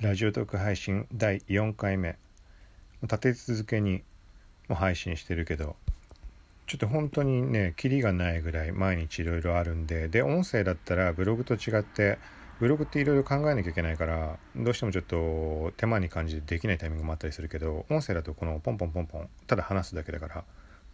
[0.00, 2.18] ラジオトーク配信第4回目。
[3.02, 4.04] 立て続けに
[4.68, 5.74] 配信してるけど
[6.68, 12.20] ちょっと本当にねキリがないぐらい毎日いろいろあるんでで音声だったらブログと違って
[12.60, 20.44] ブログっていろいろ考えなきゃいけないからどうしてもちょっと手間に感じてできないタイミングもあったりするけど音声だとこのポンポンポンポンただ話すだけだから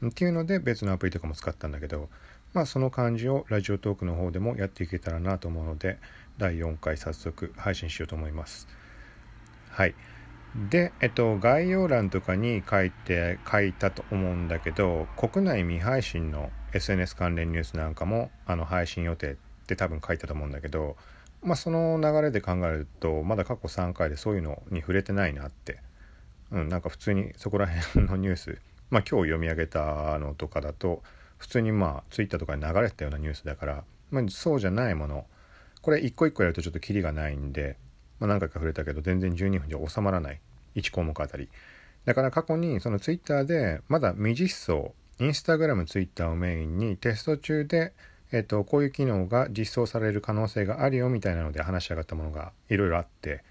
[0.08, 2.08] っていうので別のアプリとかも使ったんだけど
[2.54, 5.98] まあその感じをラジオトークの方でもやっていけたらなと思うので
[6.38, 8.66] 第4回早速配信しようと思います。
[9.74, 9.94] はい。
[10.70, 20.96] で、えっと、概要欄とかに書いて書いたと思うんだけど国内未配信の SNS 関連ニュースなんかもあの配信予定って多分書いたと思うんだけど
[21.42, 25.80] まあその流れで考えるとまだ過去3回でそういうのに触れてないなって。
[26.52, 28.58] うんなんか普通にそこら辺のニュース
[28.90, 31.02] まあ今日読み上げたのとかだと
[31.38, 35.26] 普通にまあツイッターとかに流れてたようなニュースだから、まあ、そうじゃないもの。
[35.82, 37.76] これ一個一個やるとちょっとキリがないんで、
[38.20, 40.40] まあ、何回か触れたけど全然12分じゃ収まらない。
[40.76, 41.48] 1項目あたり。
[42.04, 44.94] だから過去にそのツイッターでまだ未実装。
[45.20, 47.92] インスタグラムツイッターをメインにテスト中で、
[48.32, 53.42] えっと、こういう機能が実装される可能性があるよみたいなので話し上がったものがいろいろあって。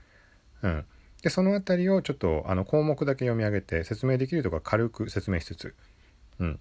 [0.62, 0.86] うん。
[1.22, 5.76] でその辺りをちょっとあの項目だけ読み上げて説明できるとか軽く説明しつつ。
[6.40, 6.54] うん。
[6.54, 6.58] っ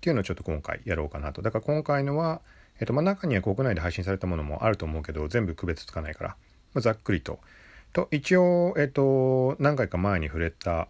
[0.00, 1.40] ていうのをちょっと今回やろうかなと。
[1.40, 2.42] だから今回のは
[2.80, 6.36] えっとまあ、中には国内で配信されたものもあると思うけど全部区別つかないから、
[6.74, 7.40] ま、ざっくりと。
[7.92, 10.88] と一応、えっと、何回か前に触れた、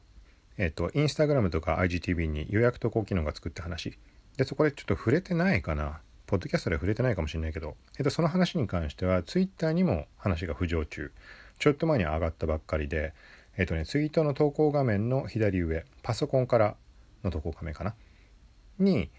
[0.56, 3.98] えっと、インスタグラムとか IGTV に予約投稿機能が作って話。
[4.36, 6.00] で、そこでちょっと触れてないかな。
[6.26, 11.12] ポッドキャストで触れてないかもしれないけど、えっと、その話に関しては、ツイッターにも話が浮上中。
[11.58, 13.12] ちょっと前に上がったばっかりで、
[13.56, 16.76] えっとね、ツイートの投稿画面の左上、パソコンから
[17.22, 17.94] の投稿画面かな。
[18.78, 19.10] に、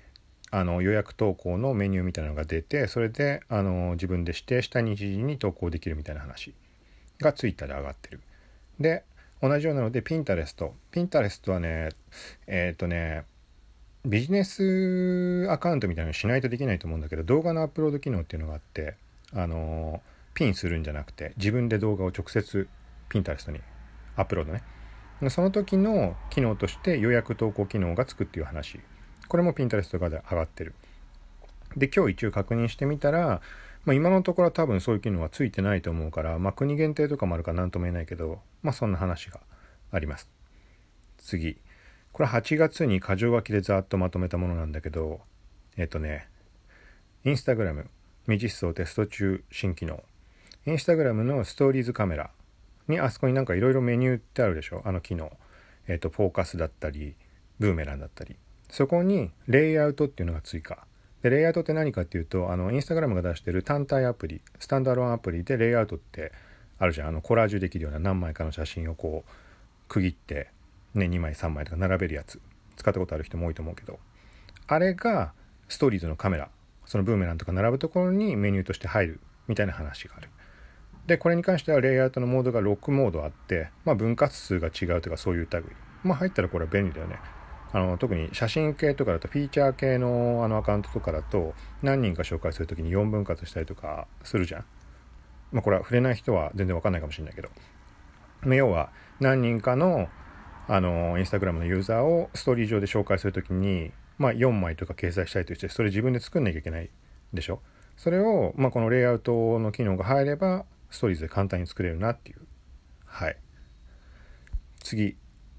[0.55, 6.53] あの予約投稿のメニューみたいなのが出てそれであの自分で指定した日時に投稿できるみたいな話
[7.19, 8.21] がツイッターで上がってる。
[8.79, 9.03] で
[9.41, 11.89] 同じようなのでピンタレストピンタレストはね
[12.47, 13.25] えっ、ー、とね
[14.05, 18.95] ビジネスアカウントみたいなのしないとできないと思うんだけど動画のアップロード機能っていうのがあって
[19.33, 20.01] あの
[20.35, 22.69] ピンするんじゃなくて自分で動画を直接
[23.09, 23.59] ピンタレストに
[24.15, 24.63] アップロードね
[25.29, 28.79] その時の機能として予約投稿機能がつくっていう話
[29.27, 30.73] これも Pinterest とかで上がってる。
[31.75, 33.41] で、今日一応確認してみたら、
[33.83, 39.39] まあ、今のところは多分そういう機能はついてないと思うから、まあ、国限定とかもあるから何とも言えないけど、まあ、そんな話が
[39.91, 40.29] あります。
[41.17, 41.57] 次。
[42.11, 45.21] これ8月に箇条書きでざっとまとめたものなんだけど、
[45.75, 46.29] えっとね、
[47.25, 47.89] インスタグラム
[48.25, 50.01] 未実装テスト中新機能。
[50.65, 52.31] インスタグラムのストーリーズカメラ
[52.87, 54.81] にあそこになんかいろいろメニューってあるでしょ？
[54.85, 55.31] あの機能。
[55.87, 57.15] えっと、フォーカスだったり、
[57.59, 58.37] ブーメランだったり。
[58.75, 60.85] そこにレイアウトっていうのが追加。
[61.21, 66.33] で、レイアウトって何かっていうと、あの、インスタグラムが出してる単体アプリ、スタンドアロンアプリでレイアウトって
[66.77, 67.07] あるじゃん。
[67.07, 69.31] あの、コラージュできるような何枚かの写真をこう、
[69.87, 70.49] 区切って、
[70.93, 72.41] ね、2枚3枚とか並べるやつ。
[72.75, 73.97] 使ったことある人も多いと思うけど。
[74.67, 75.31] あれが、
[75.69, 76.49] ストーリーズのカメラ、
[76.85, 80.27] そのブーメランとか並ぶところにメニューとして入るみたいな話がある。
[81.07, 85.63] で、これに関してはレイアウトのモードが6モードあって、まあ分割数が違うとかそういう類。
[86.03, 87.19] まあ入ったらこれは便利だよね。
[87.75, 91.53] あの特に写真系とかだとフィーチャー系のあのアカウントとかだと
[91.83, 94.65] 何人か紹介する時に4分割したりとかするじゃん。
[95.51, 97.49] まあこれは触れない人は全然わかんないかもしれないけど。
[98.43, 100.07] ま要は何人かの
[100.69, 106.89] あのインスタグラムのユーザーをストーリー上で紹介する時にまあ4枚とか掲載したいとしてそれ自分で作んなきゃいけない
[107.33, 107.59] でしょ。
[107.97, 112.47] それを、まあ、このレイアウトの機能が入ればストーリーズで簡単に作れるなっていう。
[113.03, 113.37] はい。
[114.81, 115.17] 次。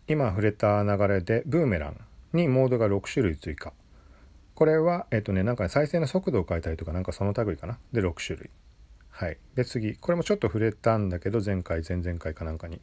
[0.08, 2.05] 今触れた流れでブーメラン
[2.36, 3.72] にモードが6種類追加。
[4.54, 7.78] これは、えっとね、なんか再生の速度を変えたりとか、なんかその類かな。
[7.92, 8.50] で、6種類。
[9.10, 9.38] はい。
[9.54, 9.96] で、次。
[9.96, 12.80] これもちょっと触れたんだけど、前回、前々回かなんかに。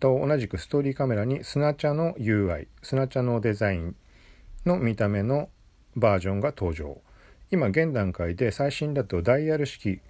[0.00, 3.96] と、同じくストーリーカメラにスナチャの UI、スナチャのデザイン
[4.66, 5.48] の見た目の
[5.96, 7.00] バージョンが登場。
[7.50, 10.00] 今、現段階で最新だとダイヤル式、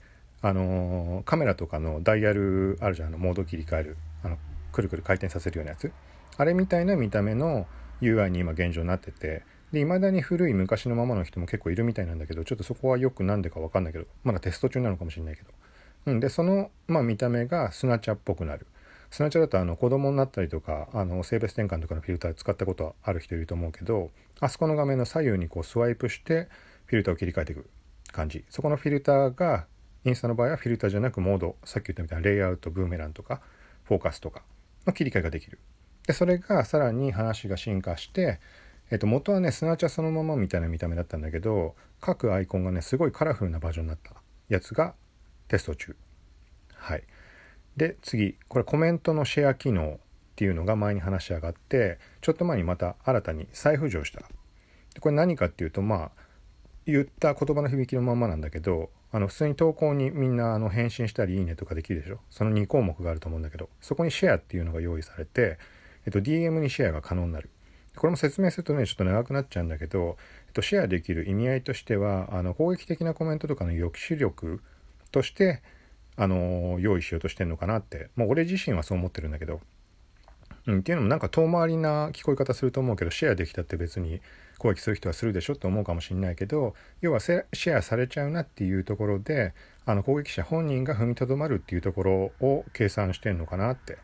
[0.42, 3.96] あのー、カメラとかのダイヤルあるじゃん、あの、モード切り替える。
[4.22, 4.38] あの、
[4.72, 5.92] くるくる回転させるようなやつ。
[6.36, 7.66] あれみたいな見た目の
[8.00, 9.42] UI に今現状なってて、
[9.72, 15.50] で、未だに古い昔のままの人も結構いるみたいなんだけど、ちょっとそこはよくなんでかわかんないけど、まだテスト中なのかもしれないけど。
[16.06, 18.66] うん、で、その、まあ見た目がスナチャっぽくなる。
[19.10, 24.10] スナチャだとあの子供になったりとか、あの性別転換とかのフィルター使ったことはある人いると思うけど、
[24.40, 26.48] あそこの画面の左右にこうスワイプして
[26.86, 27.68] フィルターを切り替えていく
[28.12, 28.44] 感じ。
[28.50, 29.66] そこのフィルターが、
[30.04, 33.40] インスタの場合はフィルターじゃなくモード、さっき言ったみたいなレイアウト、ブーメランとか、
[33.84, 34.42] フォーカスとか
[34.86, 35.58] の切り替えができる。
[36.08, 38.40] で、それがさらに話が進化して、
[38.90, 44.14] えっと、元はね、スナチャそのままみたいな見た目だったんだけど、各アイコンがね、すごいカラフルなバージョンになった
[44.48, 44.94] やつが
[45.46, 45.94] テスト中。
[46.74, 47.04] はい。
[47.78, 49.98] で次これコメントのシェア機能っ
[50.34, 54.20] ていうのが前に話し上がってちょっと前にまた新たに再浮上した
[54.94, 56.10] でこれ何かっていうとまあ
[56.86, 65.58] 言った言葉の響きのままなんだけどあの普通に投稿にみんなあの返信したりいいねとかできるでしょその2項目があると思うんだけどそこにシェアっていうのが用意されて、
[66.08, 67.50] えっと、DM にシェアが可能になる。
[67.94, 70.16] これも説明するとねちょっと長くなっちゃうんだけど、
[70.46, 74.62] えっと、シェアできる意味合いとしてはあの攻撃的なコメントとかの抑止力
[75.12, 75.62] として
[76.16, 78.08] あの用意しようとしてんのかなって。
[78.16, 79.60] もう俺自身はそう思ってるんだけど、
[80.66, 84.22] うん、っていうのもなんか遠回りな聞こえ方すると思うけどシェアできたって別に
[84.56, 89.52] 攻撃する人はするでしょって思うかもしれないけど要はシェアされちゃうなっていうところで
[89.84, 93.98] あの攻撃者本人が踏みとどまるっていうところを計算してんのかなって。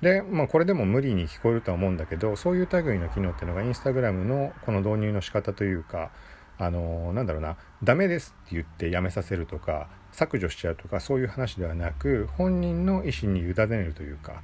[0.00, 6.10] で、まあ、これでも無理に聞こえるとは思うんだけどそういう類の機能っていうのがインスタグラムのこの導入の仕方というか
[6.58, 14.42] あのなんだろうなダメですって言ってやめさせるとか削除しちゃうとかそういう話ではなく本人の意思に委ねるというか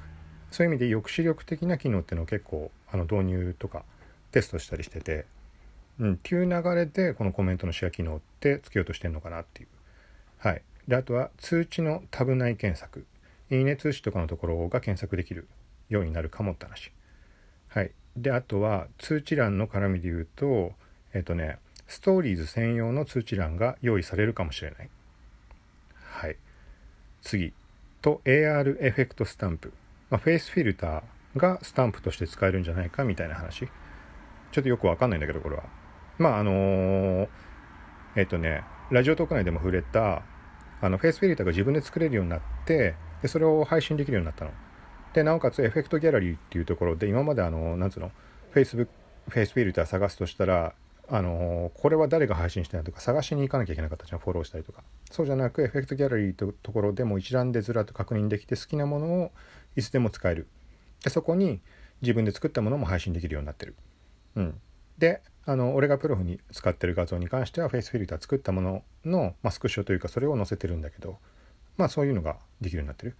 [0.51, 3.83] そういう意味で抑止力的な機能っていうのを結構あの導入とか
[4.31, 5.25] テストしたりしてて、
[5.99, 9.67] うん、っていう流れでこのコメントのシェア機能ってつけようとしてるのかなっていう。
[10.37, 10.61] はい。
[10.87, 13.05] であとは通知のタブ内検索
[13.51, 15.47] いいね通知とかのところが検索できる
[15.89, 16.91] ようになるかもって話。
[17.67, 17.91] はい。
[18.17, 20.73] で、あとは通知欄の絡みで言うと、
[21.13, 24.89] えっ、とね、ストーリーズ専用の通知欄が用意されるかもしれない。
[26.03, 26.37] はい。
[27.21, 27.53] 次。
[28.01, 29.73] と AR エフェクトスタンプ。
[30.09, 33.67] まあ、フェイスフィルターがスタンプとして使えるんじゃないかみたいな話。
[34.51, 35.63] ちょっとよくわかんないんだけど、これは。
[36.17, 37.27] まあ、あのー、
[38.15, 40.21] えっ、とね、ラジオトーク内でも触れた、
[40.81, 44.51] あの、フェイスフィルターが自分で作れるようになって、でそれを配信できるようになったの。
[45.13, 48.11] でなおかつエフェクトギャラリーっていうところで今まであのなんつうの
[48.53, 48.87] ？Facebook
[49.29, 50.73] フェイスフィルター探すとしたら
[51.07, 54.83] あのこれは誰が配信してないとか探しに行かなきゃいけなかったじゃんフォローしたりとか。
[55.11, 59.31] そうじゃなくエフェクトギャラリーとところでも一覧でずらっと確認できて好きなものを
[59.75, 60.47] いつでも使える。
[61.03, 61.61] でそこに
[62.01, 63.75] 自分で作ったものも配信できるようになってる。
[64.35, 64.59] うん。
[64.97, 71.19] であの俺がプロフに使ってる画像に関してはフェイスフィルター作ったものの、まあ、スクショというかそれを載せてるんだけど
[71.77, 73.15] まあそういうのができるようになってる。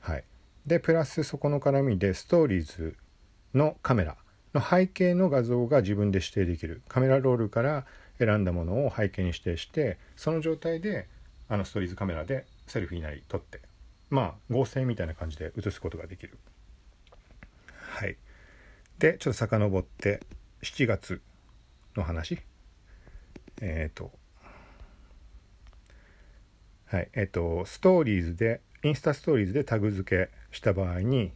[0.00, 0.24] はい。
[0.66, 2.96] で、プラスそこの絡みでストーリーズ
[3.54, 4.16] のカメラ
[4.54, 6.82] の背景の画像が自分で指定できる。
[6.88, 7.86] カメラロールから
[8.18, 11.08] 選んだものを背景に指定して、その状態で
[11.48, 13.60] あのストーリーズカメラでセルフィーなり撮って、
[14.10, 16.38] まあ合成みたいな感じで写すことができる。
[17.80, 18.16] はい。
[18.98, 20.20] で、ちょっと遡って
[20.62, 21.20] 7月
[21.96, 22.38] の話。
[23.60, 24.12] えっ、ー、と、
[26.90, 31.32] はい、えっと、ストーリーズで、インスタストーリーズでタグ付けした場合に、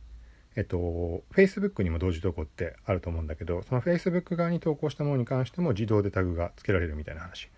[0.56, 7.50] えっと、Facebook にも同時投稿ってあると思うんだけど、その Facebook 側に投稿したものに関しても自動でタグが付けられるみたいな話。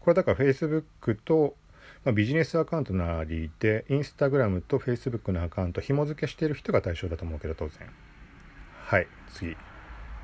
[0.00, 0.82] これだから Facebook
[1.24, 1.56] と、
[2.04, 7.88] まあ、ビジネスアカウントなりで、Instagram と Facebook のアカウント紐付けしている人が対象だと思うけど、当然。
[8.84, 9.56] はい、次。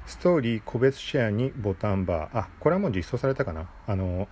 [0.05, 2.39] ストーリー個別シェアにボタンバー。
[2.39, 3.71] あ、これはもう実装されたかな。
[3.87, 4.29] あの、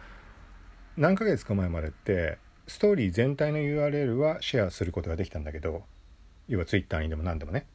[0.98, 5.82] 何ヶ月か前までって、ストーリー全体の URL はシェアすることができたんだけど
[6.48, 7.66] 要は Twitter にでも何でもね、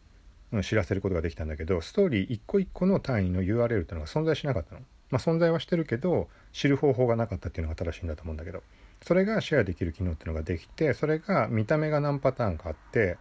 [0.51, 4.81] うん、知らせることができたんだけどストーリー一個一個の単位の URL っていうのが存在しなかったの。
[5.11, 8.63] まあ、存在はしてるけど知る方法がなかったっていうのが正しいんだと思うんだけど。
[9.01, 13.17] それがシェアできる機能っていうのができてそれが見た目が何パターンかあって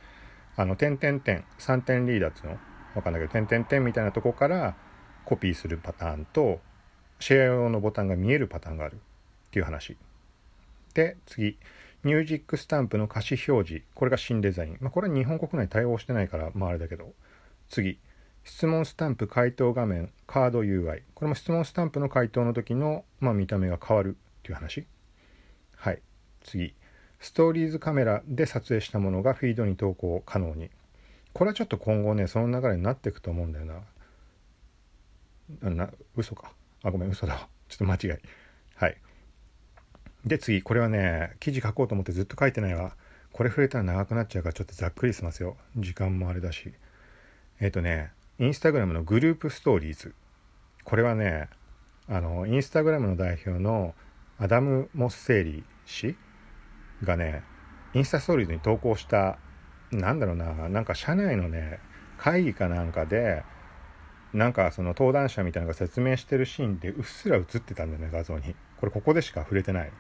[0.56, 2.58] あの点点点3点リーダーっていうの？
[2.96, 4.74] わかんないけど点点点みたいなとこから
[5.24, 6.60] コピーするパターンと
[7.20, 9.96] シェア用のボタンが見えるパターンがあるっていう話。
[10.98, 11.56] で次
[12.02, 13.84] ミュージックスタンプの歌詞表示。
[13.94, 17.14] これが新デザイン、まあ、これは日本国内対応してないからまああれだけど。
[17.68, 18.00] 次
[18.42, 24.16] 質問スタンプ回答画面カード UI これも質問スタンプの回答の時の、まあ、見た目が変わる。
[24.16, 24.86] っていう話。
[25.76, 26.02] はい。
[26.40, 26.74] 次
[27.20, 30.70] ストーリーズカメラで撮影したものがフィードに投稿可能に。
[31.32, 33.66] これはちょっと今後ねその流れになっていくと思うんだよ
[35.62, 35.70] な。
[35.70, 36.52] な嘘か。
[36.82, 37.48] あごめん嘘だわ。
[37.68, 38.20] ちょっと間違い。
[38.74, 38.96] はい。
[40.28, 42.94] で次これはね記事書こうと思ってずっと書いてないわ。
[43.32, 45.56] これ触れたら長くなっちゃうからちょっとざっくりしますよ。
[45.76, 46.72] 時間もあれだし。
[47.60, 50.14] えっ、とねインスタグラムのグループストーリーズ。
[50.84, 51.48] これはね
[52.08, 53.94] あのインスタグラムの代表の
[54.38, 56.16] アダム・モッセーリー氏
[57.02, 57.42] がね
[57.94, 59.38] インスタストーリーズに投稿した
[59.90, 61.80] なんだろうななんか社内のね
[62.16, 63.42] 会議かなんかで
[64.32, 68.54] なんかその登壇者みたいなのが説明してるシーンでうっすら映ってたんだよね画像に。
[68.78, 69.92] これここでしか触れてない。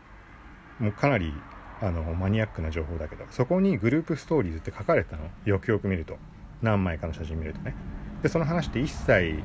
[0.78, 1.32] もうかなり
[1.80, 5.30] あのマニアックな情報だけどそこにグループストーリーズって書かれたの？
[5.44, 6.16] よくよく見ると。
[6.60, 7.74] 何枚かの写真見るとね。
[8.22, 9.40] でその話って一切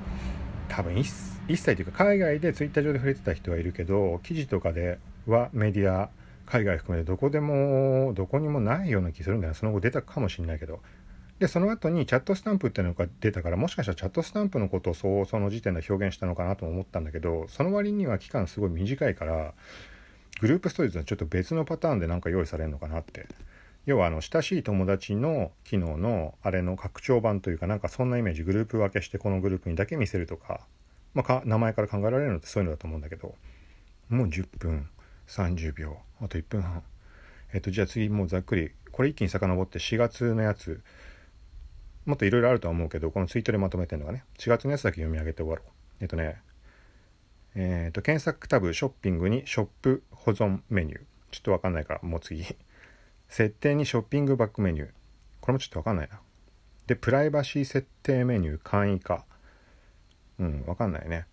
[0.67, 1.07] 多分一
[1.47, 4.97] 一切というか海外でツイッター上で触れてた人はいるけど記事とかで
[5.27, 6.09] はメディア
[6.45, 10.81] 海外含めてどこでもどこにもないような気するんだよその後出たかもしんないけど。
[11.39, 19.53] でその後にチャットスタンプっていうのが出たからもしかしたらチャットスタンプのことをそうその時点で表現したのかなと思ったんだけどその割には期間すごい短いから
[20.41, 23.27] グループストーリーズはちょっと別のパターンでなんか用意されるのかなって。
[23.85, 30.61] 要はあの親しい友達の機能のあれの拡張版というかなんかそんなイメージグループ分けしてこのグループにだけ見せるとか,、
[31.13, 33.35] まあ、か名前から考えられるのってそういうのだと思うんだけど。
[34.09, 34.87] もう10分
[35.27, 36.83] 30秒あと1分半
[37.53, 38.71] えっとじゃあ次もうざっくり。
[38.91, 40.81] これ一気に遡って4月のやつ。
[42.05, 44.23] もっといろいろあるとは思うけどこのツイートでまとめてるのがね。
[44.37, 45.67] 4月のやつだけ読み上げて終わろう。
[46.01, 46.41] えっとね。
[47.55, 50.03] えっ、と検索タブショッピングにショップ。
[50.23, 51.01] 保存メニュー。
[51.31, 52.45] ちょっとわかんないからもう次。
[53.27, 54.89] 設定にショッピングバックメニュー。
[55.41, 56.21] これもちょっとわかんないな。
[56.87, 59.25] でプライバシー設定メニュー簡易化。
[60.39, 61.25] うんわかんないね。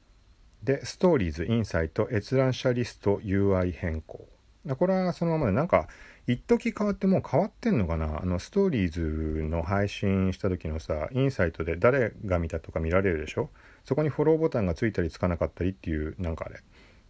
[0.62, 4.28] でストーリーズインサイト閲覧者リスト UI 変更。
[4.76, 5.52] これはそのままで。
[5.52, 5.88] なんか
[6.26, 8.20] 一時変わってもう変わってんのかな？
[8.22, 13.50] あのストーリーズの配信した時のさインサイトで誰が見たとか見られるでしょ？
[13.84, 16.60] そこにフォローボタンがついたりつかなかったりっていうなんかあれ。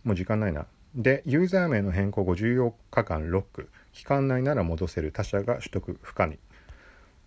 [0.04, 0.66] もう時間ないな。
[0.94, 3.68] でユーザー名の変更後14日間ロック。
[3.92, 6.38] 期間内なら戻せる他社が取得不可に。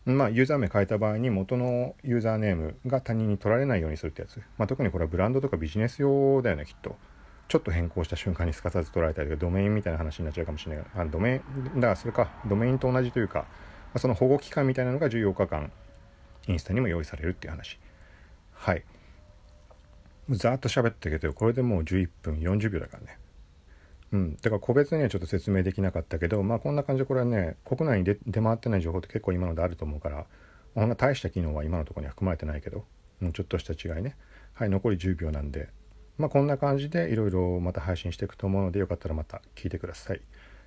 [0.06, 6.98] まあユーザー名変えた場合に元のユーザーネームが他人に取られないようにするってやつ、まあ、特にこれはブランドとかビジネス用だよねきっと。
[7.48, 10.86] ちょっと変更した瞬間にすかさず取られたりとかドメインみたいな話になっちゃうかもしれない。
[10.96, 13.46] あドメインだからそれかドメインと同じというか、ま
[13.96, 15.72] あ、その保護期間みたいなのが14日間
[16.48, 17.80] インスタにも用意されるっていう話。
[18.52, 18.84] はい。
[20.30, 23.20] ざーっと喋ったけどこれでもう11分40秒だからね。
[24.14, 30.28] うん、だから個別にはちょっと説明できなかったけどまあこんな感じでこれはね国内に出回ってない情報って結構今のであると思うから
[30.76, 32.86] こんな大した機能は今のところには含まれてないけど、
[33.24, 34.16] うん、ちょっとした違いね。
[34.54, 35.70] はい残り10秒なんで。
[36.20, 40.22] まあこんな感じでいろいろまた配信していくと思うのでよかったらまた聞いてください。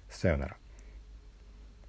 [0.08, 0.56] さようなら。